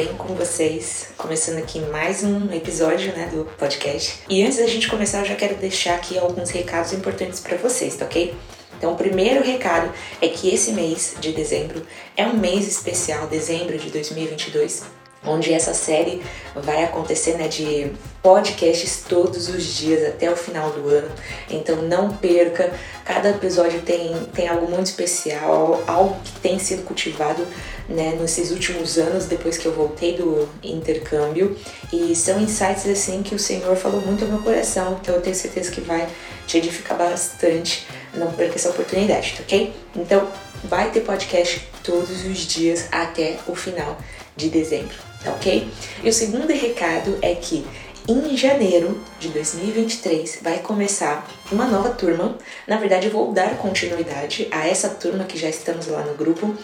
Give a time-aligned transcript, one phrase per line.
[0.00, 1.08] bem com vocês?
[1.18, 4.20] Começando aqui mais um episódio né, do podcast.
[4.30, 7.96] E antes da gente começar, eu já quero deixar aqui alguns recados importantes para vocês,
[7.96, 8.34] tá ok?
[8.78, 9.92] Então, o primeiro recado
[10.22, 11.82] é que esse mês de dezembro
[12.16, 14.84] é um mês especial, dezembro de 2022,
[15.22, 16.22] onde essa série
[16.54, 17.92] vai acontecer né, de
[18.22, 21.10] podcasts todos os dias até o final do ano.
[21.50, 22.72] Então não perca,
[23.04, 27.46] cada episódio tem, tem algo muito especial, algo que tem sido cultivado
[27.90, 31.56] né, nesses últimos anos, depois que eu voltei do intercâmbio.
[31.92, 35.34] E são insights assim que o Senhor falou muito ao meu coração, então eu tenho
[35.34, 36.08] certeza que vai
[36.46, 37.86] te edificar bastante.
[38.14, 39.72] Não perca essa oportunidade, tá ok?
[39.96, 40.28] Então
[40.64, 43.98] vai ter podcast todos os dias até o final
[44.36, 45.68] de dezembro, tá ok?
[46.02, 47.66] E o segundo recado é que
[48.08, 52.36] em janeiro de 2023 vai começar uma nova turma.
[52.66, 56.56] Na verdade, eu vou dar continuidade a essa turma que já estamos lá no grupo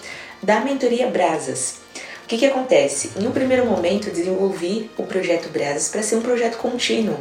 [0.42, 1.76] da mentoria Brasas.
[2.24, 3.12] O que, que acontece?
[3.16, 7.18] Um primeiro momento, desenvolvi o projeto Brasas para ser um projeto contínuo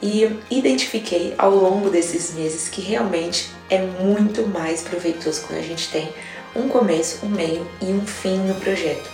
[0.00, 5.90] e identifiquei ao longo desses meses que realmente é muito mais proveitoso quando a gente
[5.90, 6.08] tem
[6.56, 9.10] um começo, um meio e um fim no projeto.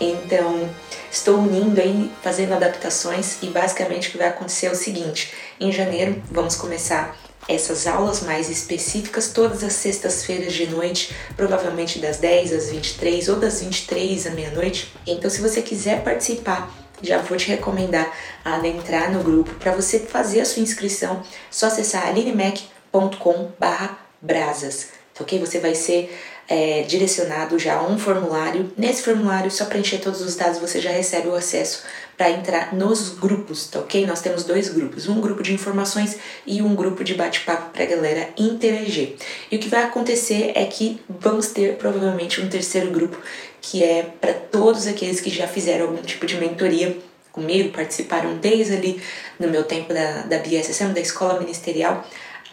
[0.00, 0.68] Então,
[1.10, 5.72] estou unindo aí, fazendo adaptações e basicamente o que vai acontecer é o seguinte: em
[5.72, 7.16] janeiro vamos começar
[7.48, 13.36] essas aulas mais específicas todas as sextas-feiras de noite, provavelmente das 10 às 23 ou
[13.36, 14.92] das 23 à meia-noite.
[15.06, 16.68] Então, se você quiser participar,
[17.02, 18.10] já vou te recomendar
[18.44, 21.22] a entrar no grupo para você fazer a sua inscrição.
[21.50, 25.38] Só acessar alinemac.com/brasas, tá ok?
[25.38, 26.10] Você vai ser
[26.48, 28.72] é, direcionado já a um formulário.
[28.76, 31.82] Nesse formulário, só preencher todos os dados, você já recebe o acesso
[32.16, 34.06] para entrar nos grupos, tá ok?
[34.06, 37.86] Nós temos dois grupos, um grupo de informações e um grupo de bate-papo para a
[37.86, 39.16] galera interagir.
[39.50, 43.18] E o que vai acontecer é que vamos ter provavelmente um terceiro grupo
[43.60, 46.96] que é para todos aqueles que já fizeram algum tipo de mentoria
[47.32, 49.02] comigo, participaram desde ali
[49.38, 52.06] no meu tempo da, da BSSM, da Escola Ministerial,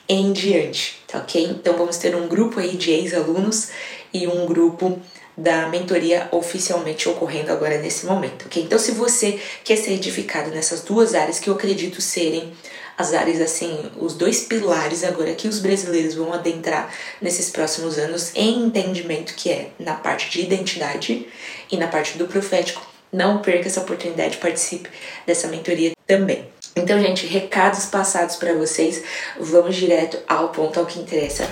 [0.10, 1.42] em diante, tá ok?
[1.42, 3.70] Então vamos ter um grupo aí de ex-alunos
[4.14, 5.00] e um grupo
[5.38, 8.64] da mentoria oficialmente ocorrendo agora nesse momento, ok?
[8.64, 12.54] Então se você quer ser edificado nessas duas áreas que eu acredito serem
[12.98, 18.32] as áreas assim, os dois pilares agora que os brasileiros vão adentrar nesses próximos anos
[18.36, 21.28] em entendimento que é na parte de identidade
[21.72, 24.90] e na parte do profético, não perca essa oportunidade, participe
[25.26, 26.46] dessa mentoria também.
[26.76, 29.04] Então, gente, recados passados para vocês,
[29.40, 31.48] vamos direto ao ponto, ao que interessa.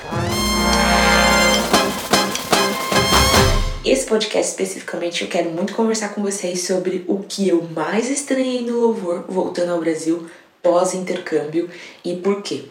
[3.84, 8.62] Esse podcast especificamente eu quero muito conversar com vocês sobre o que eu mais estranhei
[8.62, 10.30] no louvor voltando ao Brasil
[10.62, 11.68] pós-intercâmbio
[12.06, 12.66] e por quê.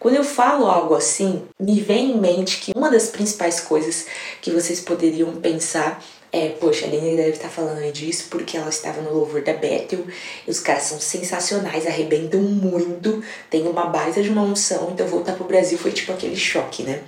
[0.00, 4.06] Quando eu falo algo assim, me vem em mente que uma das principais coisas
[4.42, 9.00] que vocês poderiam pensar é, poxa, a Aline deve estar falando disso porque ela estava
[9.00, 10.04] no louvor da Bethel
[10.46, 15.34] e os caras são sensacionais, arrebentam muito, tem uma baita de uma unção, então voltar
[15.34, 17.04] pro Brasil foi tipo aquele choque, né?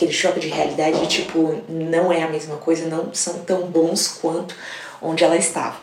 [0.00, 4.08] Aquele choque de realidade de tipo, não é a mesma coisa, não são tão bons
[4.08, 4.56] quanto
[5.02, 5.78] onde ela estava.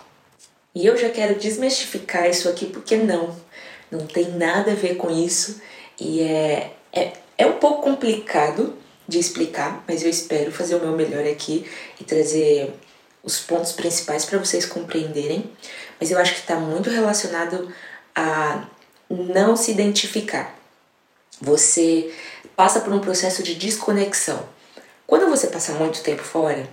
[0.73, 3.35] E eu já quero desmistificar isso aqui porque não,
[3.91, 5.61] não tem nada a ver com isso
[5.99, 8.75] e é, é, é um pouco complicado
[9.07, 11.69] de explicar, mas eu espero fazer o meu melhor aqui
[12.01, 12.73] e trazer
[13.23, 15.47] os pontos principais para vocês compreenderem.
[15.99, 17.71] Mas eu acho que está muito relacionado
[18.15, 18.65] a
[19.07, 20.57] não se identificar.
[21.41, 22.11] Você
[22.55, 24.39] passa por um processo de desconexão.
[25.05, 26.67] Quando você passa muito tempo fora,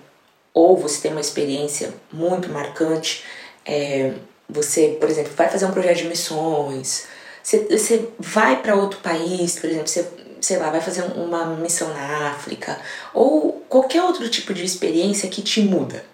[0.52, 3.25] ou você tem uma experiência muito marcante,
[3.64, 4.14] é,
[4.48, 7.06] você, por exemplo, vai fazer um projeto de missões,
[7.42, 10.06] você, você vai para outro país, por exemplo, você
[10.44, 12.78] sei lá, vai fazer uma missão na África,
[13.14, 16.04] ou qualquer outro tipo de experiência que te muda.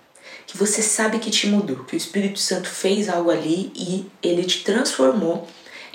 [0.46, 4.44] Que você sabe que te mudou, que o Espírito Santo fez algo ali e ele
[4.44, 5.46] te transformou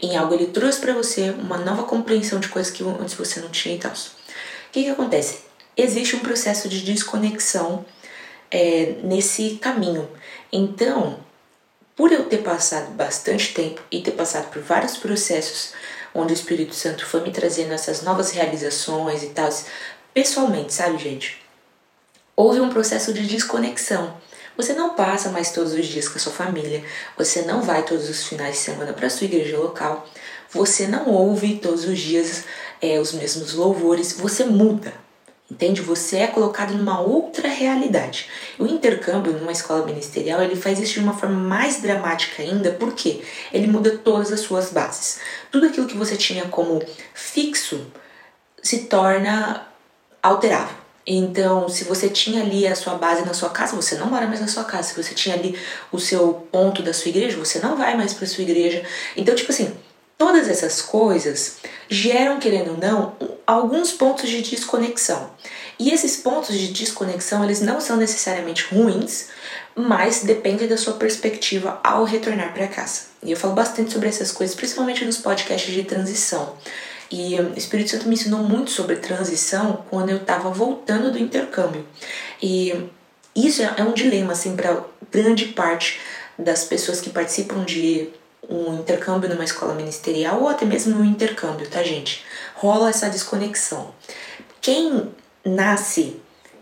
[0.01, 3.49] em algo, ele trouxe para você uma nova compreensão de coisas que antes você não
[3.49, 3.91] tinha e tal.
[3.91, 3.95] O
[4.71, 5.39] que, que acontece?
[5.77, 7.85] Existe um processo de desconexão
[8.51, 10.09] é, nesse caminho.
[10.51, 11.19] Então,
[11.95, 15.73] por eu ter passado bastante tempo e ter passado por vários processos
[16.13, 19.49] onde o Espírito Santo foi me trazendo essas novas realizações e tal,
[20.13, 21.41] pessoalmente, sabe, gente?
[22.35, 24.15] Houve um processo de desconexão.
[24.57, 26.83] Você não passa mais todos os dias com a sua família,
[27.17, 30.07] você não vai todos os finais de semana para a sua igreja local,
[30.49, 32.45] você não ouve todos os dias
[32.81, 34.93] é, os mesmos louvores, você muda.
[35.49, 35.79] Entende?
[35.81, 38.27] Você é colocado numa outra realidade.
[38.57, 43.21] O intercâmbio numa escola ministerial, ele faz isso de uma forma mais dramática ainda, porque
[43.53, 45.19] ele muda todas as suas bases.
[45.51, 47.85] Tudo aquilo que você tinha como fixo
[48.63, 49.67] se torna
[50.23, 50.84] alterável.
[51.07, 54.41] Então, se você tinha ali a sua base na sua casa, você não mora mais
[54.41, 54.89] na sua casa.
[54.89, 55.57] Se você tinha ali
[55.91, 58.83] o seu ponto da sua igreja, você não vai mais para sua igreja.
[59.15, 59.71] Então, tipo assim,
[60.17, 61.57] todas essas coisas
[61.87, 63.15] geram, querendo ou não,
[63.45, 65.29] alguns pontos de desconexão.
[65.77, 69.27] E esses pontos de desconexão, eles não são necessariamente ruins,
[69.75, 73.01] mas depende da sua perspectiva ao retornar para casa.
[73.21, 76.55] E eu falo bastante sobre essas coisas, principalmente nos podcasts de transição.
[77.11, 81.85] E o Espírito Santo me ensinou muito sobre transição quando eu estava voltando do intercâmbio.
[82.41, 82.89] E
[83.35, 85.99] isso é, é um dilema assim para grande parte
[86.37, 88.09] das pessoas que participam de
[88.49, 92.23] um intercâmbio numa escola ministerial ou até mesmo um intercâmbio, tá, gente?
[92.55, 93.93] Rola essa desconexão.
[94.61, 95.09] Quem
[95.43, 96.19] nasce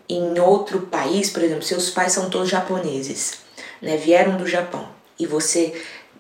[0.08, 3.40] em outro país, por exemplo, seus pais são todos japoneses,
[3.82, 3.98] né?
[3.98, 4.88] Vieram do Japão
[5.20, 5.74] e você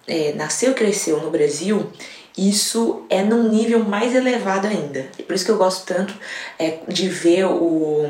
[0.07, 1.91] é, nasceu cresceu no Brasil,
[2.37, 5.07] isso é num nível mais elevado ainda.
[5.25, 6.13] Por isso que eu gosto tanto
[6.57, 8.09] é, de ver o.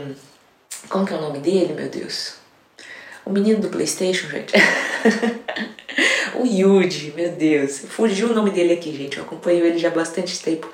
[0.90, 2.36] Como que é o nome dele, meu Deus?
[3.26, 4.54] O menino do Playstation, gente.
[6.36, 7.80] o Yuji, meu Deus.
[7.80, 9.18] Fugiu o nome dele aqui, gente.
[9.18, 10.70] Eu acompanho ele já há bastante tempo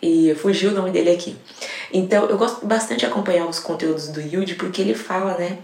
[0.00, 1.36] e fugiu o nome dele aqui.
[1.92, 5.58] Então, eu gosto bastante de acompanhar os conteúdos do Yuji porque ele fala, né?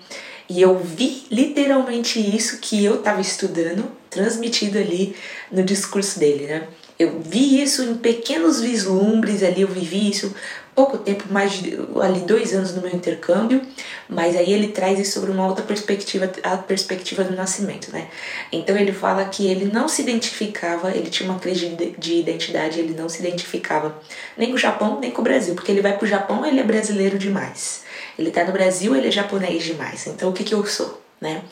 [0.48, 5.14] E eu vi literalmente isso que eu estava estudando transmitido ali
[5.50, 6.68] no discurso dele, né?
[6.98, 10.34] Eu vi isso em pequenos vislumbres ali, eu vivi isso
[10.78, 13.60] pouco tempo, mais de ali dois anos no meu intercâmbio,
[14.08, 18.06] mas aí ele traz isso sobre uma outra perspectiva, a perspectiva do nascimento, né?
[18.52, 21.68] Então ele fala que ele não se identificava, ele tinha uma crise
[21.98, 24.00] de identidade, ele não se identificava
[24.36, 26.64] nem com o Japão, nem com o Brasil, porque ele vai pro Japão, ele é
[26.64, 27.82] brasileiro demais.
[28.16, 30.06] Ele tá no Brasil, ele é japonês demais.
[30.06, 31.07] Então o que que eu sou?
[31.20, 31.42] Né?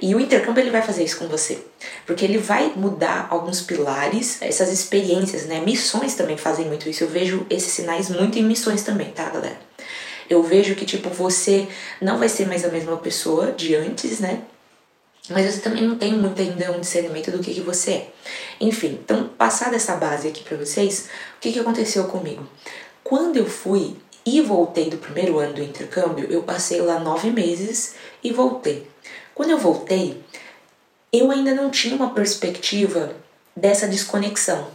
[0.00, 1.58] E o intercâmbio ele vai fazer isso com você,
[2.06, 5.60] porque ele vai mudar alguns pilares, essas experiências, né?
[5.60, 7.04] Missões também fazem muito isso.
[7.04, 9.58] Eu vejo esses sinais muito em missões também, tá, galera?
[10.30, 11.66] Eu vejo que tipo você
[12.00, 14.42] não vai ser mais a mesma pessoa de antes, né?
[15.30, 18.08] Mas você também não tem muito ainda um discernimento do que, que você é.
[18.60, 22.48] Enfim, então, passada essa base aqui para vocês, o que, que aconteceu comigo?
[23.04, 27.94] Quando eu fui e voltei do primeiro ano do intercâmbio, eu passei lá nove meses
[28.22, 28.86] e voltei.
[29.38, 30.20] Quando eu voltei,
[31.12, 33.14] eu ainda não tinha uma perspectiva
[33.54, 34.66] dessa desconexão.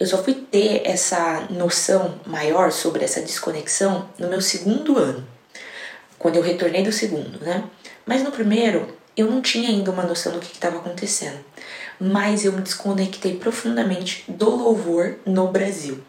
[0.00, 5.24] Eu só fui ter essa noção maior sobre essa desconexão no meu segundo ano,
[6.18, 7.62] quando eu retornei do segundo, né?
[8.04, 11.38] Mas no primeiro, eu não tinha ainda uma noção do que estava acontecendo.
[12.00, 16.02] Mas eu me desconectei profundamente do louvor no Brasil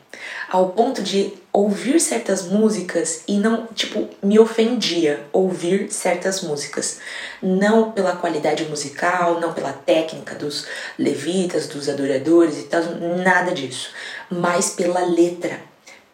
[0.50, 7.00] ao ponto de ouvir certas músicas e não, tipo, me ofendia ouvir certas músicas.
[7.42, 10.66] Não pela qualidade musical, não pela técnica dos
[10.98, 12.82] levitas, dos adoradores e tal,
[13.24, 13.92] nada disso,
[14.30, 15.60] mas pela letra,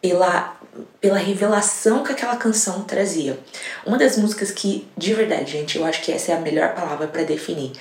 [0.02, 0.54] pela
[1.00, 3.40] pela revelação que aquela canção trazia.
[3.86, 7.08] Uma das músicas que, de verdade, gente, eu acho que essa é a melhor palavra
[7.08, 7.72] para definir,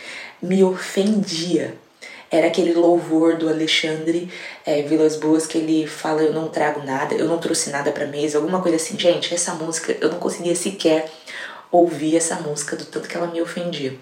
[0.41, 1.75] me ofendia
[2.31, 4.29] era aquele louvor do Alexandre
[4.65, 8.07] é, Vilas Boas que ele fala eu não trago nada, eu não trouxe nada pra
[8.07, 8.99] mesa, alguma coisa assim.
[8.99, 11.11] Gente, essa música eu não conseguia sequer
[11.71, 13.97] ouvir essa música do tanto que ela me ofendia.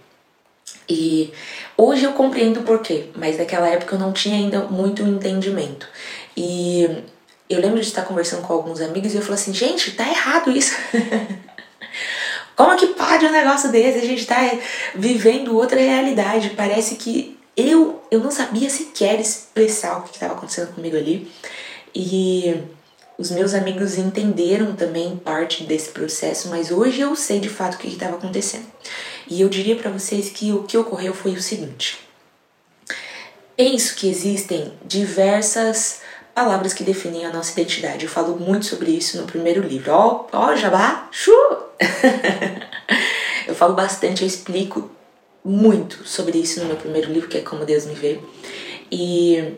[0.89, 1.33] E
[1.77, 5.89] hoje eu compreendo o porquê, mas naquela época eu não tinha ainda muito entendimento.
[6.37, 7.05] E
[7.49, 10.51] eu lembro de estar conversando com alguns amigos e eu falei assim, gente, tá errado
[10.51, 10.75] isso.
[12.57, 13.99] Como que pode um negócio desse?
[13.99, 14.37] A gente tá
[14.95, 16.51] vivendo outra realidade.
[16.51, 21.31] Parece que eu, eu não sabia sequer expressar o que estava acontecendo comigo ali.
[21.95, 22.63] E
[23.19, 27.79] os meus amigos entenderam também parte desse processo, mas hoje eu sei de fato o
[27.79, 28.67] que estava acontecendo.
[29.29, 31.99] E eu diria para vocês que o que ocorreu foi o seguinte:
[33.57, 36.01] penso que existem diversas
[36.35, 38.05] palavras que definem a nossa identidade.
[38.05, 39.93] Eu falo muito sobre isso no primeiro livro.
[39.93, 41.33] Ó, ó, jabá, chu!
[43.47, 44.91] eu falo bastante, eu explico
[45.45, 48.21] muito sobre isso no meu primeiro livro, que é Como Deus Me Vê.
[48.91, 49.55] E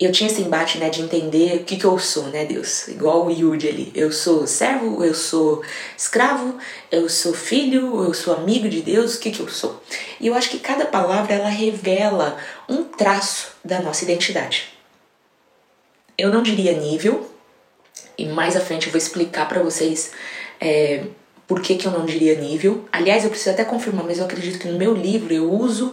[0.00, 2.88] eu tinha esse embate, né, de entender o que, que eu sou, né, Deus?
[2.88, 3.92] Igual o Yudi ali.
[3.94, 5.62] Eu sou servo, eu sou
[5.94, 6.56] escravo,
[6.90, 9.82] eu sou filho, eu sou amigo de Deus, o que, que eu sou?
[10.18, 14.68] E eu acho que cada palavra, ela revela um traço da nossa identidade.
[16.16, 17.30] Eu não diria nível,
[18.16, 20.12] e mais à frente eu vou explicar para vocês
[20.58, 21.04] é,
[21.50, 22.84] por que, que eu não diria nível.
[22.92, 25.92] Aliás, eu preciso até confirmar, mas eu acredito que no meu livro eu uso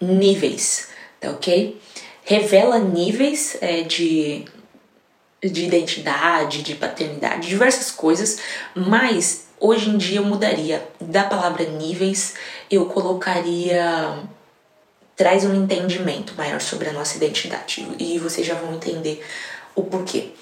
[0.00, 0.88] níveis,
[1.20, 1.80] tá ok?
[2.24, 4.44] Revela níveis é, de,
[5.40, 8.40] de identidade, de paternidade, diversas coisas,
[8.74, 12.34] mas hoje em dia eu mudaria da palavra níveis,
[12.68, 14.18] eu colocaria
[15.14, 19.24] traz um entendimento maior sobre a nossa identidade e vocês já vão entender
[19.72, 20.32] o porquê.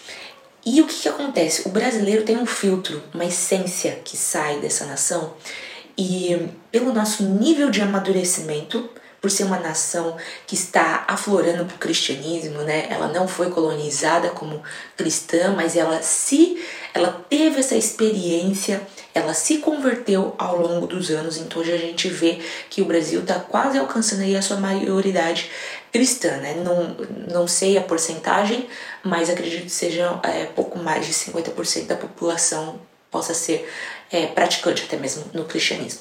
[0.66, 1.68] E o que, que acontece?
[1.68, 5.34] O brasileiro tem um filtro, uma essência que sai dessa nação,
[5.96, 8.88] e pelo nosso nível de amadurecimento,
[9.24, 12.88] por ser uma nação que está aflorando para o cristianismo, né?
[12.90, 14.62] Ela não foi colonizada como
[14.98, 18.82] cristã, mas ela se ela teve essa experiência,
[19.14, 23.20] ela se converteu ao longo dos anos, então hoje a gente vê que o Brasil
[23.20, 25.50] está quase alcançando aí a sua maioridade
[25.94, 26.54] cristã, né?
[26.54, 26.96] Não,
[27.32, 28.68] não sei a porcentagem,
[29.00, 32.80] mas acredito que seja é, pouco mais de 50% da população
[33.12, 33.72] possa ser
[34.10, 36.00] é, praticante até mesmo no cristianismo.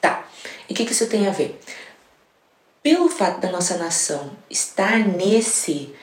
[0.00, 0.26] Tá,
[0.68, 1.60] e o que, que isso tem a ver?
[2.82, 5.94] Pelo fato da nossa nação estar nesse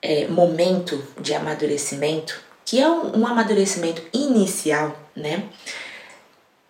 [0.00, 5.48] é, momento de amadurecimento, que é um, um amadurecimento inicial, né?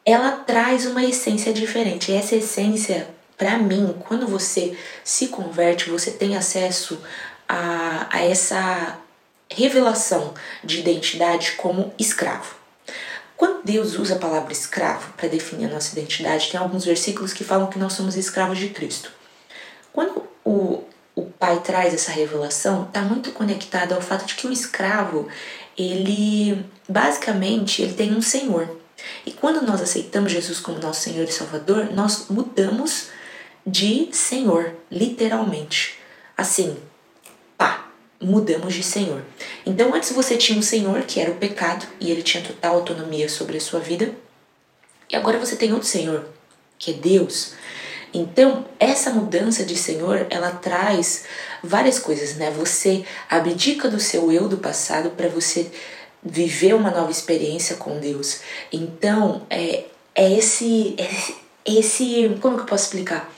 [0.07, 2.13] Ela traz uma essência diferente.
[2.13, 6.99] E essa essência para mim, quando você se converte, você tem acesso
[7.49, 8.99] a, a essa
[9.51, 12.55] revelação de identidade como escravo.
[13.37, 17.45] Quando Deus usa a palavra escravo para definir a nossa identidade, tem alguns versículos que
[17.45, 19.13] falam que nós somos escravos de Cristo.
[19.93, 20.83] Quando o,
[21.15, 25.29] o Pai traz essa revelação, está muito conectado ao fato de que o escravo,
[25.77, 28.75] ele basicamente ele tem um senhor.
[29.27, 33.11] E quando nós aceitamos Jesus como nosso Senhor e Salvador, nós mudamos
[33.67, 35.99] de Senhor, literalmente.
[36.37, 36.77] Assim,
[37.59, 37.89] pá,
[38.21, 39.23] mudamos de Senhor.
[39.65, 43.29] Então, antes você tinha um Senhor, que era o pecado, e ele tinha total autonomia
[43.29, 44.15] sobre a sua vida.
[45.11, 46.29] E agora você tem outro Senhor,
[46.79, 47.55] que é Deus.
[48.15, 51.25] Então, essa mudança de Senhor, ela traz
[51.63, 52.51] várias coisas, né?
[52.53, 55.71] Você abdica do seu eu do passado para você
[56.23, 58.41] viver uma nova experiência com Deus.
[58.73, 63.31] Então, é, é esse, é esse, como que eu posso explicar?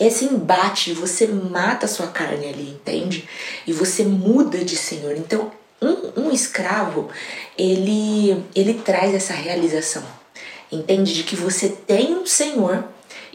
[0.00, 3.28] Esse embate, você mata a sua carne ali, entende?
[3.66, 5.16] E você muda de senhor.
[5.16, 5.50] Então,
[5.82, 7.08] um, um escravo,
[7.56, 10.04] ele, ele traz essa realização,
[10.70, 11.14] entende?
[11.14, 12.84] De que você tem um senhor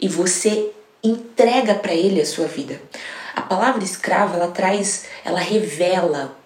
[0.01, 0.71] e você
[1.03, 2.81] entrega para ele a sua vida.
[3.35, 6.37] A palavra escravo, ela traz, ela revela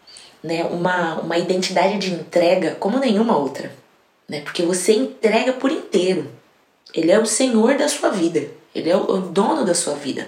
[0.42, 3.72] né, uma, uma identidade de entrega como nenhuma outra.
[4.28, 4.42] Né?
[4.42, 6.32] Porque você entrega por inteiro.
[6.94, 8.48] Ele é o senhor da sua vida.
[8.80, 10.28] Ele é o dono da sua vida,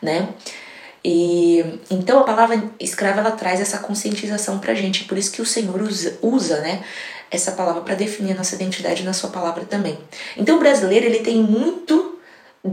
[0.00, 0.28] né?
[1.04, 5.46] E então a palavra escrava ela traz essa conscientização pra gente, por isso que o
[5.46, 6.82] Senhor usa, usa né,
[7.30, 9.96] essa palavra para definir a nossa identidade na sua palavra também.
[10.36, 12.16] Então o brasileiro ele tem muito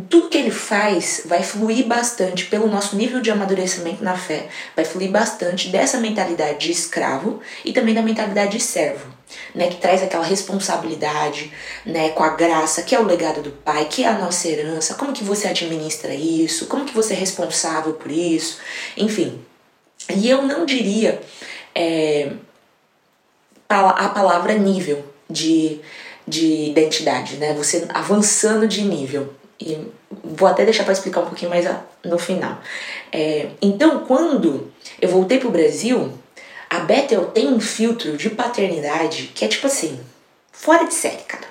[0.09, 4.85] tudo que ele faz vai fluir bastante pelo nosso nível de amadurecimento na fé, vai
[4.85, 9.05] fluir bastante dessa mentalidade de escravo e também da mentalidade de servo,
[9.53, 11.51] né, que traz aquela responsabilidade,
[11.85, 14.95] né, com a graça, que é o legado do pai, que é a nossa herança,
[14.95, 18.59] como que você administra isso, como que você é responsável por isso,
[18.97, 19.39] enfim.
[20.15, 21.21] E eu não diria
[21.73, 22.31] é,
[23.69, 25.79] a palavra nível de,
[26.27, 29.87] de identidade, né, você avançando de nível e
[30.23, 31.65] vou até deixar para explicar um pouquinho mais
[32.03, 32.57] no final.
[33.11, 34.71] É, então, quando
[35.01, 36.11] eu voltei pro Brasil,
[36.73, 39.99] a Bethel tem um filtro de paternidade que é tipo assim,
[40.51, 41.45] fora de série, cara.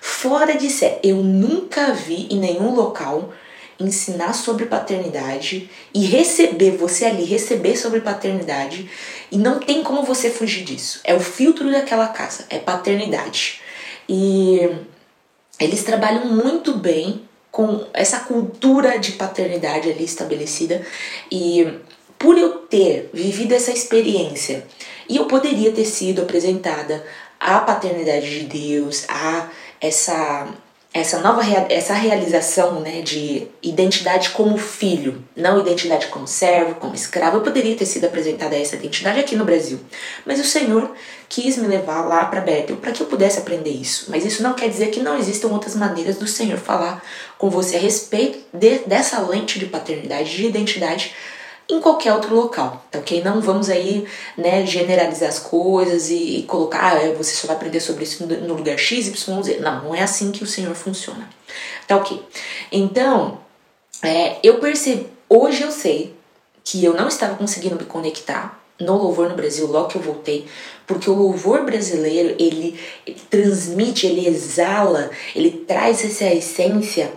[0.00, 0.98] Fora de série.
[1.04, 3.32] Eu nunca vi em nenhum local
[3.78, 8.90] ensinar sobre paternidade e receber, você ali receber sobre paternidade
[9.30, 11.00] e não tem como você fugir disso.
[11.04, 13.60] É o filtro daquela casa, é paternidade.
[14.08, 14.68] E
[15.60, 20.84] eles trabalham muito bem com essa cultura de paternidade ali estabelecida
[21.30, 21.78] e
[22.18, 24.66] por eu ter vivido essa experiência
[25.08, 27.04] e eu poderia ter sido apresentada
[27.38, 29.48] à paternidade de Deus, a
[29.80, 30.48] essa
[30.92, 37.36] essa nova essa realização né, de identidade como filho, não identidade como servo, como escravo.
[37.36, 39.78] Eu poderia ter sido apresentada essa identidade aqui no Brasil,
[40.24, 40.90] mas o Senhor
[41.28, 44.06] quis me levar lá para Bethel para que eu pudesse aprender isso.
[44.08, 47.04] Mas isso não quer dizer que não existam outras maneiras do Senhor falar
[47.36, 51.14] com você a respeito de, dessa lente de paternidade, de identidade
[51.70, 53.22] em qualquer outro local, tá ok?
[53.22, 54.06] Não vamos aí,
[54.36, 58.54] né, generalizar as coisas e, e colocar, ah, você só vai aprender sobre isso no
[58.54, 59.58] lugar X, Y, Z.
[59.58, 61.28] Não, não é assim que o Senhor funciona,
[61.86, 62.22] tá ok?
[62.72, 63.38] Então,
[64.02, 66.16] é, eu percebi, hoje eu sei
[66.64, 70.46] que eu não estava conseguindo me conectar no louvor no Brasil logo que eu voltei,
[70.86, 77.12] porque o louvor brasileiro ele, ele transmite, ele exala, ele traz essa essência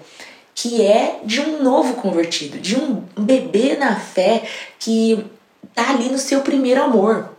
[0.61, 4.43] que é de um novo convertido, de um bebê na fé
[4.77, 5.25] que
[5.73, 7.29] tá ali no seu primeiro amor.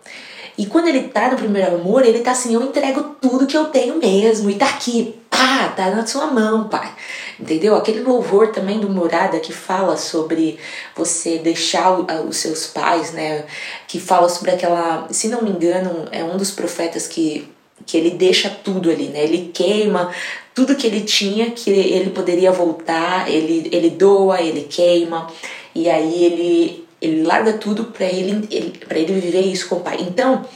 [0.58, 3.66] E quando ele tá no primeiro amor, ele tá assim, eu entrego tudo que eu
[3.66, 6.92] tenho mesmo, e tá aqui, pá, tá na sua mão, pai.
[7.38, 7.76] Entendeu?
[7.76, 10.58] Aquele louvor também do Morada que fala sobre
[10.96, 11.92] você deixar
[12.28, 13.44] os seus pais, né?
[13.86, 17.48] Que fala sobre aquela, se não me engano, é um dos profetas que
[17.84, 19.24] que ele deixa tudo ali, né?
[19.24, 20.12] Ele queima
[20.54, 25.26] tudo que ele tinha, que ele poderia voltar, ele, ele doa, ele queima,
[25.74, 29.98] e aí ele, ele larga tudo para ele, ele, ele viver isso com o pai.
[30.00, 30.46] Então,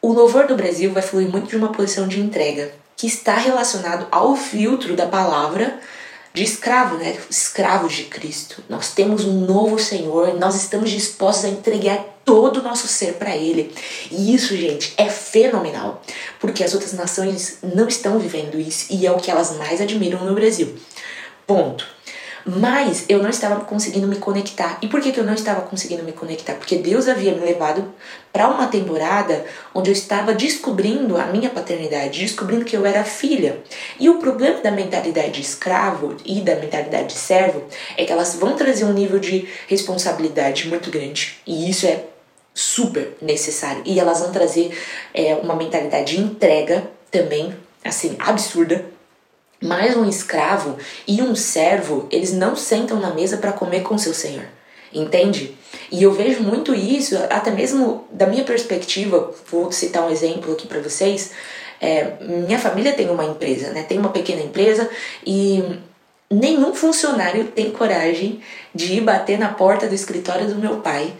[0.00, 4.06] o louvor do Brasil vai fluir muito de uma posição de entrega, que está relacionado
[4.10, 5.80] ao filtro da palavra
[6.32, 7.16] de escravo, né?
[7.30, 8.62] Escravos de Cristo.
[8.68, 13.34] Nós temos um novo Senhor, nós estamos dispostos a entregar todo o nosso ser para
[13.34, 13.72] Ele.
[14.10, 16.02] E isso, gente, é fenomenal,
[16.40, 20.24] porque as outras nações não estão vivendo isso e é o que elas mais admiram
[20.24, 20.74] no Brasil.
[21.46, 21.96] Ponto.
[22.48, 24.78] Mas eu não estava conseguindo me conectar.
[24.80, 26.54] E por que, que eu não estava conseguindo me conectar?
[26.54, 27.92] Porque Deus havia me levado
[28.32, 33.58] para uma temporada onde eu estava descobrindo a minha paternidade, descobrindo que eu era filha.
[33.98, 37.64] E o problema da mentalidade de escravo e da mentalidade de servo
[37.96, 41.38] é que elas vão trazer um nível de responsabilidade muito grande.
[41.44, 42.04] E isso é
[42.56, 43.82] super necessário.
[43.84, 44.76] E elas vão trazer
[45.12, 48.96] é, uma mentalidade de entrega também, assim, absurda
[49.60, 54.12] mas um escravo e um servo, eles não sentam na mesa para comer com seu
[54.12, 54.44] senhor.
[54.92, 55.56] Entende?
[55.90, 60.66] E eu vejo muito isso, até mesmo da minha perspectiva, vou citar um exemplo aqui
[60.66, 61.32] para vocês.
[61.80, 63.82] É, minha família tem uma empresa, né?
[63.82, 64.88] Tem uma pequena empresa
[65.26, 65.62] e
[66.30, 68.40] nenhum funcionário tem coragem
[68.74, 71.12] de ir bater na porta do escritório do meu pai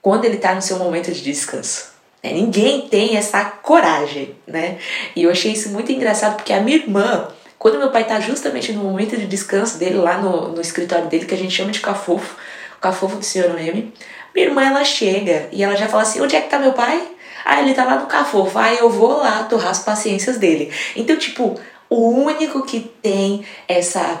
[0.00, 1.96] quando ele está no seu momento de descanso.
[2.22, 4.78] É, ninguém tem essa coragem, né?
[5.14, 8.72] E eu achei isso muito engraçado porque a minha irmã, quando meu pai está justamente
[8.72, 11.80] no momento de descanso dele, lá no, no escritório dele, que a gente chama de
[11.80, 12.36] cafofo,
[12.76, 13.92] o cafofo do senhor Noemi,
[14.34, 17.00] minha irmã ela chega e ela já fala assim: onde é que tá meu pai?
[17.44, 18.58] Ah, ele tá lá no cafofo.
[18.58, 20.72] Ah, eu vou lá torrar as paciências dele.
[20.96, 24.20] Então, tipo, o único que tem essa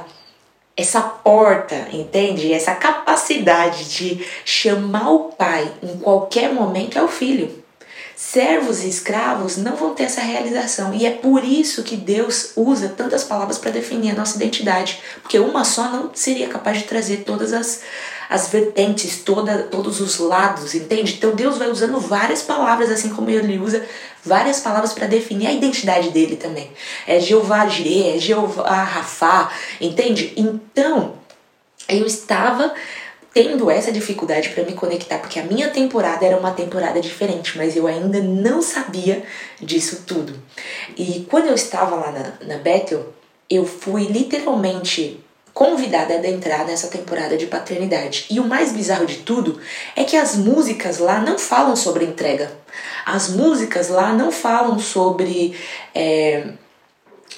[0.76, 2.52] essa porta, entende?
[2.52, 7.65] Essa capacidade de chamar o pai em qualquer momento é o filho.
[8.16, 10.94] Servos e escravos não vão ter essa realização.
[10.94, 15.02] E é por isso que Deus usa tantas palavras para definir a nossa identidade.
[15.20, 17.82] Porque uma só não seria capaz de trazer todas as,
[18.30, 21.12] as vertentes, toda, todos os lados, entende?
[21.12, 23.84] Então Deus vai usando várias palavras, assim como ele usa
[24.24, 26.70] várias palavras para definir a identidade dele também.
[27.06, 30.32] É Jeová Jireh, é Jeová Rafá, entende?
[30.38, 31.16] Então,
[31.86, 32.72] eu estava
[33.36, 37.76] tendo essa dificuldade para me conectar, porque a minha temporada era uma temporada diferente, mas
[37.76, 39.22] eu ainda não sabia
[39.60, 40.32] disso tudo.
[40.96, 43.12] E quando eu estava lá na, na Bethel,
[43.50, 45.22] eu fui literalmente
[45.52, 48.24] convidada a adentrar nessa temporada de paternidade.
[48.30, 49.60] E o mais bizarro de tudo
[49.94, 52.50] é que as músicas lá não falam sobre entrega.
[53.04, 55.54] As músicas lá não falam sobre.
[55.94, 56.52] É,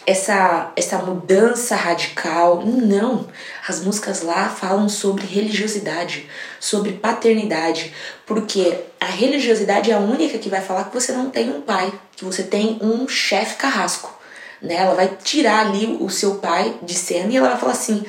[0.08, 2.64] essa, essa mudança radical.
[2.64, 3.28] Não.
[3.68, 6.26] As músicas lá falam sobre religiosidade,
[6.58, 7.92] sobre paternidade,
[8.24, 11.92] porque a religiosidade é a única que vai falar que você não tem um pai,
[12.16, 14.18] que você tem um chefe carrasco.
[14.62, 14.76] Né?
[14.76, 18.02] Ela vai tirar ali o seu pai de cena e ela vai falar assim: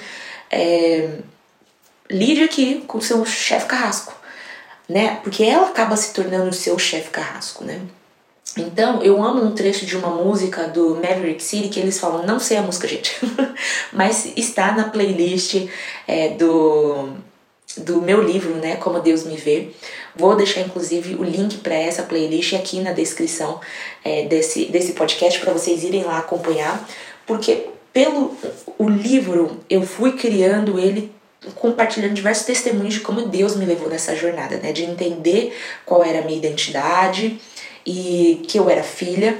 [0.49, 1.17] é,
[2.09, 4.15] lide aqui com o seu chefe carrasco.
[4.87, 5.19] Né?
[5.21, 7.81] Porque ela acaba se tornando o seu chefe carrasco, né?
[8.57, 12.39] Então, eu amo um trecho de uma música do Maverick City que eles falam, não
[12.39, 13.15] sei a música, gente,
[13.93, 15.67] mas está na playlist
[16.07, 17.09] é, do,
[17.77, 19.69] do meu livro, né, Como Deus Me Vê.
[20.15, 23.59] Vou deixar inclusive o link para essa playlist aqui na descrição
[24.03, 26.87] é, desse, desse podcast para vocês irem lá acompanhar,
[27.25, 28.35] porque pelo
[28.77, 31.11] o livro eu fui criando ele
[31.55, 36.19] compartilhando diversos testemunhos de como Deus me levou nessa jornada, né, de entender qual era
[36.19, 37.39] a minha identidade
[37.89, 39.35] e que eu era filha.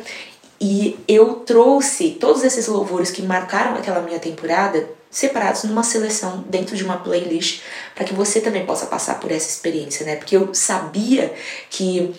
[0.60, 6.76] E eu trouxe todos esses louvores que marcaram aquela minha temporada separados numa seleção dentro
[6.76, 7.62] de uma playlist
[7.94, 10.16] para que você também possa passar por essa experiência, né?
[10.16, 11.32] Porque eu sabia
[11.70, 12.14] que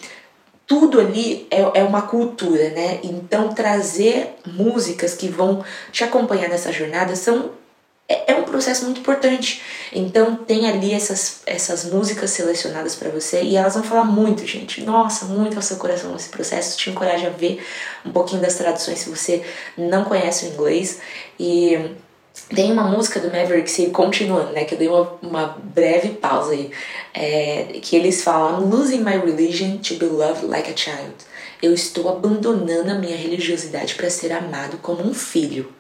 [0.67, 3.01] tudo ali é, é uma cultura, né?
[3.03, 7.51] Então trazer músicas que vão te acompanhar nessa jornada são
[8.11, 9.63] é, é um processo muito importante.
[9.93, 14.83] Então tem ali essas, essas músicas selecionadas para você e elas vão falar muito, gente.
[14.83, 16.77] Nossa, muito ao seu coração nesse processo.
[16.77, 17.65] Te encorajo a ver
[18.05, 19.45] um pouquinho das traduções se você
[19.79, 20.99] não conhece o inglês.
[21.39, 21.95] E
[22.55, 24.65] tem uma música do Maverick City, continuando, né?
[24.65, 26.73] Que eu dei uma, uma breve pausa aí.
[27.15, 31.15] É, que eles falam: I'm losing my religion to be loved like a child.
[31.63, 35.73] Eu estou abandonando a minha religiosidade para ser amado como um filho.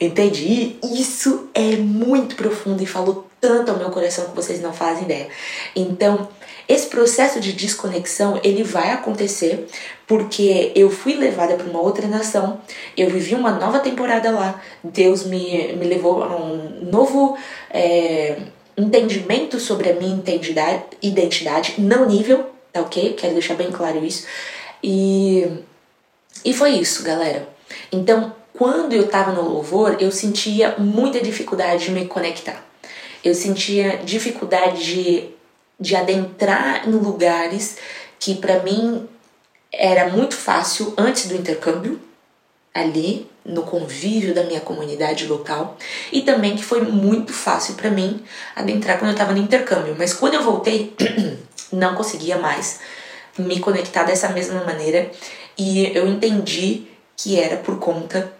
[0.00, 0.76] Entende?
[0.82, 5.04] E isso é muito profundo e falou tanto ao meu coração que vocês não fazem
[5.04, 5.28] ideia.
[5.76, 6.28] Então,
[6.66, 9.66] esse processo de desconexão, ele vai acontecer
[10.06, 12.60] porque eu fui levada para uma outra nação,
[12.96, 17.36] eu vivi uma nova temporada lá, Deus me, me levou a um novo
[17.70, 18.38] é,
[18.76, 20.22] entendimento sobre a minha
[21.02, 23.12] identidade, não nível, tá ok?
[23.12, 24.26] Quero deixar bem claro isso.
[24.82, 25.46] E,
[26.44, 27.46] e foi isso, galera.
[27.92, 32.64] Então, quando eu estava no louvor, eu sentia muita dificuldade de me conectar.
[33.22, 35.30] Eu sentia dificuldade de,
[35.78, 37.78] de adentrar em lugares
[38.18, 39.08] que para mim
[39.72, 42.00] era muito fácil antes do intercâmbio,
[42.72, 45.76] ali no convívio da minha comunidade local,
[46.12, 49.96] e também que foi muito fácil para mim adentrar quando eu estava no intercâmbio.
[49.98, 50.94] Mas quando eu voltei,
[51.72, 52.80] não conseguia mais
[53.36, 55.10] me conectar dessa mesma maneira
[55.58, 56.86] e eu entendi
[57.16, 58.32] que era por conta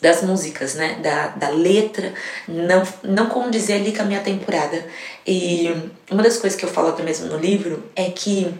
[0.00, 0.98] das músicas, né?
[1.02, 2.12] Da, da letra,
[2.48, 4.84] não, não condizer ali com a minha temporada.
[5.26, 5.70] E
[6.10, 8.52] uma das coisas que eu falo até mesmo no livro é que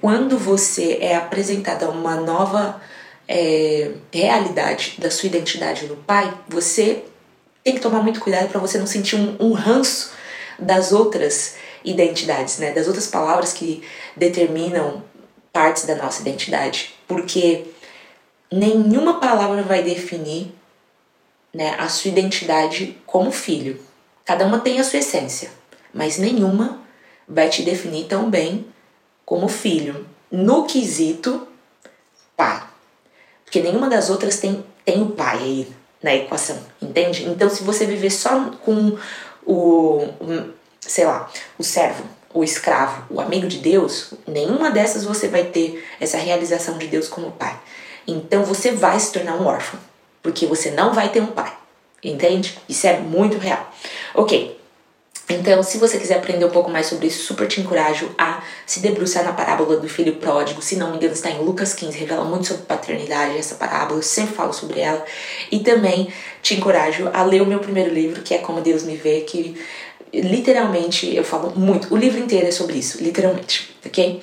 [0.00, 2.80] quando você é apresentado a uma nova
[3.26, 7.04] é, realidade da sua identidade no pai, você
[7.62, 10.12] tem que tomar muito cuidado para você não sentir um, um ranço
[10.58, 12.72] das outras identidades, né?
[12.72, 13.82] Das outras palavras que
[14.16, 15.02] determinam
[15.52, 16.94] partes da nossa identidade.
[17.06, 17.66] Porque
[18.50, 20.52] nenhuma palavra vai definir
[21.52, 23.80] né, a sua identidade como filho.
[24.24, 25.50] Cada uma tem a sua essência,
[25.92, 26.82] mas nenhuma
[27.26, 28.66] vai te definir tão bem
[29.24, 30.06] como filho.
[30.30, 31.48] No quesito
[32.36, 32.62] pai.
[33.44, 35.68] Porque nenhuma das outras tem, tem o pai aí
[36.02, 37.24] na equação, entende?
[37.24, 38.96] Então, se você viver só com
[39.44, 40.06] o,
[40.80, 45.84] sei lá, o servo, o escravo, o amigo de Deus, nenhuma dessas você vai ter
[45.98, 47.58] essa realização de Deus como pai.
[48.08, 49.78] Então você vai se tornar um órfão,
[50.22, 51.52] porque você não vai ter um pai.
[52.02, 52.58] Entende?
[52.68, 53.70] Isso é muito real.
[54.14, 54.56] Ok.
[55.30, 58.80] Então, se você quiser aprender um pouco mais sobre isso, super te encorajo a se
[58.80, 60.62] debruçar na parábola do filho pródigo.
[60.62, 64.02] Se não me engano, está em Lucas 15, revela muito sobre paternidade, essa parábola, eu
[64.02, 65.04] sempre falo sobre ela.
[65.52, 68.96] E também te encorajo a ler o meu primeiro livro, que é Como Deus Me
[68.96, 69.54] Vê, que
[70.14, 71.92] literalmente eu falo muito.
[71.92, 74.22] O livro inteiro é sobre isso, literalmente, ok?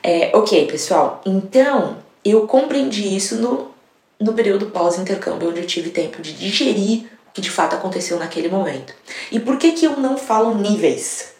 [0.00, 1.20] É, ok, pessoal.
[1.26, 1.96] Então,
[2.30, 3.70] eu compreendi isso no,
[4.18, 8.48] no período pós-intercâmbio, onde eu tive tempo de digerir o que de fato aconteceu naquele
[8.48, 8.94] momento.
[9.30, 11.34] E por que, que eu não falo níveis?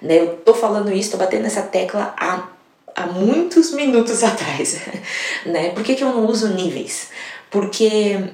[0.00, 0.20] Né?
[0.20, 2.48] Eu tô falando isso, tô batendo nessa tecla há,
[2.94, 4.80] há muitos minutos atrás.
[5.46, 5.70] né?
[5.70, 7.08] Por que, que eu não uso níveis?
[7.50, 8.30] Porque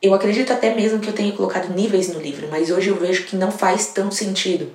[0.00, 3.24] eu acredito até mesmo que eu tenha colocado níveis no livro, mas hoje eu vejo
[3.24, 4.70] que não faz tão sentido.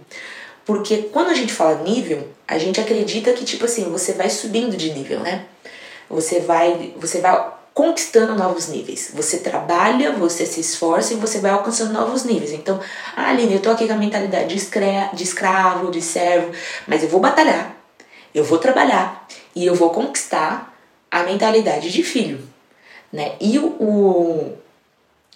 [0.65, 4.75] Porque quando a gente fala nível, a gente acredita que, tipo assim, você vai subindo
[4.75, 5.45] de nível, né?
[6.13, 9.11] Você vai, você vai conquistando novos níveis.
[9.13, 12.51] Você trabalha, você se esforça e você vai alcançando novos níveis.
[12.51, 12.79] Então,
[13.15, 16.51] ah, Aline, eu tô aqui com a mentalidade de, escra de escravo, de servo,
[16.87, 17.75] mas eu vou batalhar,
[18.33, 20.73] eu vou trabalhar e eu vou conquistar
[21.09, 22.41] a mentalidade de filho,
[23.11, 23.33] né?
[23.39, 24.53] E o, o,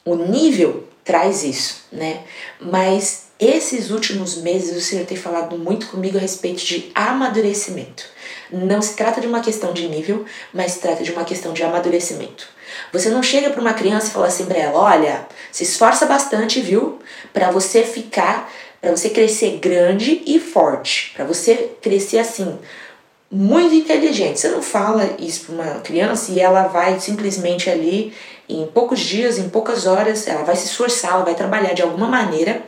[0.05, 2.23] o nível traz isso, né?
[2.59, 8.05] Mas esses últimos meses o Senhor tem falado muito comigo a respeito de amadurecimento.
[8.51, 11.63] Não se trata de uma questão de nível, mas se trata de uma questão de
[11.63, 12.47] amadurecimento.
[12.91, 16.61] Você não chega para uma criança e fala assim para ela: olha, se esforça bastante,
[16.61, 16.99] viu?
[17.33, 22.57] Para você ficar, para você crescer grande e forte, para você crescer assim,
[23.29, 24.39] muito inteligente.
[24.39, 28.13] Você não fala isso para uma criança e ela vai simplesmente ali,
[28.47, 32.07] em poucos dias, em poucas horas, ela vai se esforçar, ela vai trabalhar de alguma
[32.07, 32.61] maneira,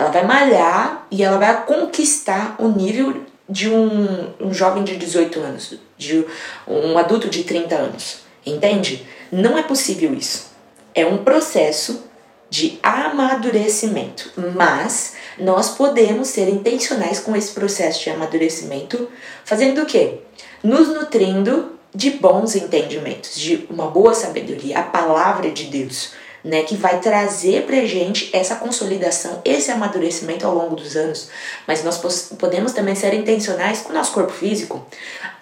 [0.00, 5.38] ela vai malhar e ela vai conquistar o nível de um, um jovem de 18
[5.40, 6.24] anos, de
[6.66, 8.20] um adulto de 30 anos.
[8.46, 9.06] Entende?
[9.30, 10.52] Não é possível isso.
[10.94, 12.04] É um processo
[12.48, 19.06] de amadurecimento, mas nós podemos ser intencionais com esse processo de amadurecimento,
[19.44, 20.20] fazendo o quê?
[20.62, 26.76] Nos nutrindo de bons entendimentos, de uma boa sabedoria, a palavra de Deus, né, que
[26.76, 31.28] vai trazer pra gente essa consolidação, esse amadurecimento ao longo dos anos.
[31.66, 31.98] Mas nós
[32.38, 34.84] podemos também ser intencionais com o nosso corpo físico,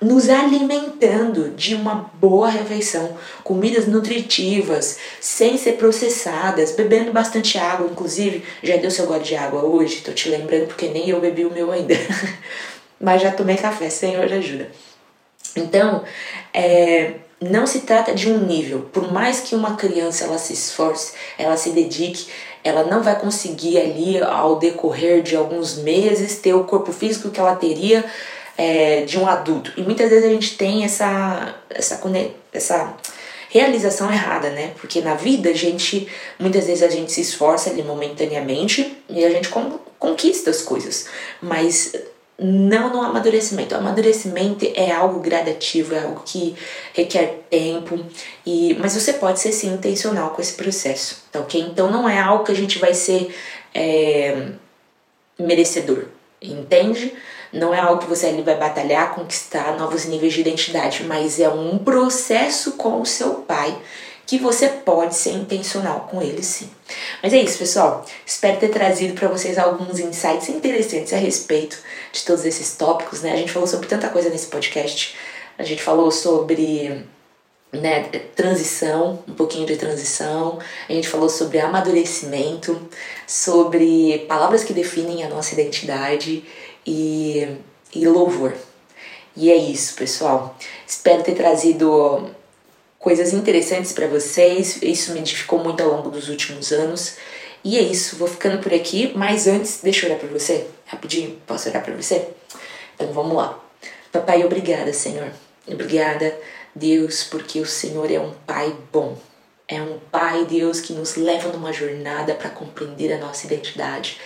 [0.00, 8.44] nos alimentando de uma boa refeição, comidas nutritivas, sem ser processadas, bebendo bastante água, inclusive,
[8.62, 11.50] já deu seu gole de água hoje, tô te lembrando porque nem eu bebi o
[11.50, 11.94] meu ainda.
[13.00, 14.68] Mas já tomei café, Senhor ajuda.
[15.56, 16.02] Então,
[16.52, 18.88] é, não se trata de um nível.
[18.92, 22.28] Por mais que uma criança ela se esforce, ela se dedique,
[22.64, 27.38] ela não vai conseguir ali ao decorrer de alguns meses ter o corpo físico que
[27.38, 28.04] ela teria
[28.56, 29.72] é, de um adulto.
[29.76, 32.00] E muitas vezes a gente tem essa essa
[32.52, 32.96] essa
[33.50, 34.72] realização errada, né?
[34.78, 39.30] Porque na vida a gente, muitas vezes a gente se esforça ali momentaneamente e a
[39.30, 39.48] gente
[39.98, 41.06] conquista as coisas,
[41.40, 41.92] mas
[42.38, 43.74] não no amadurecimento.
[43.74, 46.54] O amadurecimento é algo gradativo, é algo que
[46.92, 47.98] requer tempo,
[48.46, 51.60] e mas você pode ser sim intencional com esse processo, tá ok?
[51.60, 53.34] Então não é algo que a gente vai ser
[53.74, 54.50] é,
[55.38, 56.04] merecedor,
[56.40, 57.12] entende?
[57.52, 61.48] Não é algo que você ali vai batalhar, conquistar novos níveis de identidade, mas é
[61.48, 63.76] um processo com o seu pai
[64.28, 66.68] que você pode ser intencional com ele sim.
[67.22, 68.04] Mas é isso, pessoal.
[68.26, 71.78] Espero ter trazido para vocês alguns insights interessantes a respeito
[72.12, 73.32] de todos esses tópicos, né?
[73.32, 75.16] A gente falou sobre tanta coisa nesse podcast.
[75.56, 77.06] A gente falou sobre
[77.72, 78.02] né,
[78.36, 80.58] transição, um pouquinho de transição.
[80.86, 82.86] A gente falou sobre amadurecimento,
[83.26, 86.44] sobre palavras que definem a nossa identidade
[86.86, 87.48] e,
[87.94, 88.52] e louvor.
[89.34, 90.54] E é isso, pessoal.
[90.86, 92.36] Espero ter trazido
[92.98, 94.82] coisas interessantes para vocês.
[94.82, 97.16] Isso me edificou muito ao longo dos últimos anos.
[97.64, 100.66] E é isso, vou ficando por aqui, mas antes, deixa eu orar para você.
[100.86, 102.28] Rapidinho, posso orar para você?
[102.94, 103.58] Então vamos lá.
[104.12, 105.30] Papai, obrigada, Senhor.
[105.66, 106.34] Obrigada,
[106.74, 109.18] Deus, porque o Senhor é um Pai bom.
[109.66, 114.18] É um Pai, Deus, que nos leva numa jornada para compreender a nossa identidade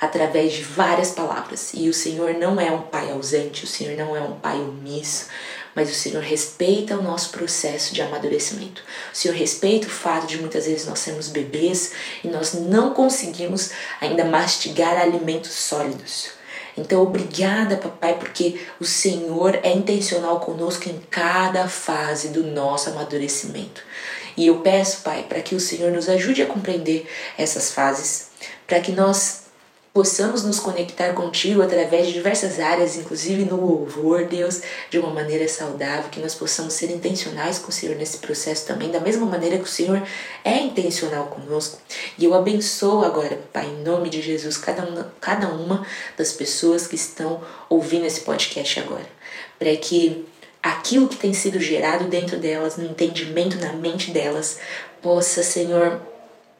[0.00, 1.72] através de várias palavras.
[1.74, 5.26] E o Senhor não é um Pai ausente, o Senhor não é um Pai omisso,
[5.76, 8.82] mas o Senhor respeita o nosso processo de amadurecimento.
[9.12, 11.92] O Senhor respeita o fato de muitas vezes nós sermos bebês
[12.24, 16.30] e nós não conseguimos ainda mastigar alimentos sólidos.
[16.78, 23.82] Então, obrigada, papai, porque o Senhor é intencional conosco em cada fase do nosso amadurecimento.
[24.36, 27.06] E eu peço, pai, para que o Senhor nos ajude a compreender
[27.38, 28.28] essas fases,
[28.66, 29.45] para que nós
[29.96, 35.48] possamos nos conectar contigo através de diversas áreas, inclusive no louvor, Deus, de uma maneira
[35.48, 39.56] saudável, que nós possamos ser intencionais com o Senhor nesse processo também, da mesma maneira
[39.56, 40.06] que o Senhor
[40.44, 41.78] é intencional conosco.
[42.18, 46.86] E eu abençoo agora, Pai, em nome de Jesus, cada uma, cada uma das pessoas
[46.86, 49.06] que estão ouvindo esse podcast agora,
[49.58, 50.26] para que
[50.62, 54.58] aquilo que tem sido gerado dentro delas, no entendimento, na mente delas,
[55.00, 56.02] possa, Senhor,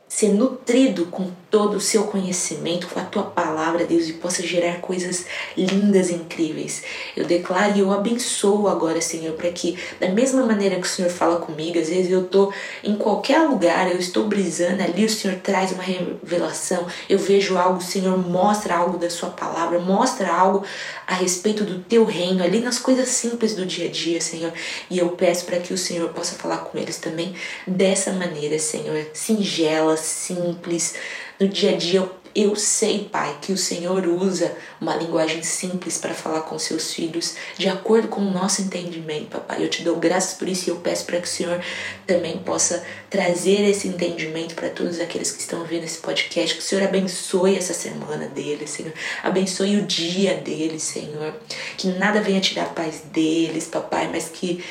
[0.08, 4.82] ser nutrido com todo o seu conhecimento, com a tua palavra, Deus, e possa gerar
[4.82, 5.24] coisas
[5.56, 6.82] lindas e incríveis.
[7.16, 11.10] Eu declaro e eu abençoo agora, Senhor, para que, da mesma maneira que o Senhor
[11.10, 12.52] fala comigo, às vezes eu estou
[12.84, 17.78] em qualquer lugar, eu estou brisando ali, o Senhor traz uma revelação, eu vejo algo,
[17.78, 20.62] o Senhor mostra algo da sua palavra, mostra algo
[21.06, 24.52] a respeito do teu reino, ali nas coisas simples do dia a dia, Senhor.
[24.90, 27.34] E eu peço para que o Senhor possa falar com eles também
[27.66, 30.94] dessa maneira, Senhor, singela, simples.
[31.38, 36.12] No dia a dia eu sei, Pai, que o Senhor usa uma linguagem simples para
[36.12, 39.64] falar com seus filhos, de acordo com o nosso entendimento, Papai.
[39.64, 41.58] Eu te dou graças por isso e eu peço para que o Senhor
[42.06, 46.56] também possa trazer esse entendimento para todos aqueles que estão vendo esse podcast.
[46.56, 48.92] Que o Senhor abençoe essa semana deles, Senhor.
[49.22, 51.34] Abençoe o dia deles, Senhor.
[51.78, 54.62] Que nada venha tirar a paz deles, Papai, mas que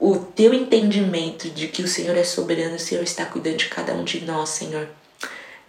[0.00, 3.94] o teu entendimento de que o Senhor é soberano, o Senhor está cuidando de cada
[3.94, 4.88] um de nós, Senhor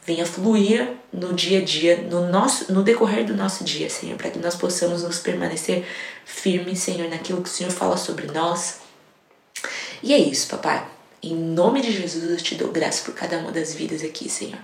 [0.08, 4.32] venha fluir no dia a dia, no nosso, no decorrer do nosso dia, Senhor, para
[4.32, 5.86] que nós possamos nos permanecer
[6.26, 8.80] firmes, Senhor, naquilo que o Senhor fala sobre nós.
[10.02, 10.88] E é isso, papai.
[11.22, 14.60] Em nome de Jesus eu te dou graça por cada uma das vidas aqui, Senhor.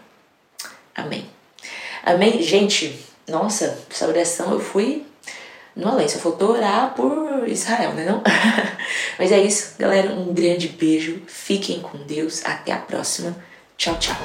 [0.96, 1.26] Amém.
[2.06, 2.42] Amém.
[2.42, 5.06] Gente, nossa, essa oração eu fui
[5.76, 6.08] no além.
[6.08, 8.24] Só faltou orar por Israel, né não?
[9.20, 10.14] Mas é isso, galera.
[10.14, 11.22] Um grande beijo.
[11.28, 12.46] Fiquem com Deus.
[12.46, 13.36] Até a próxima.
[13.76, 14.16] Tchau, tchau.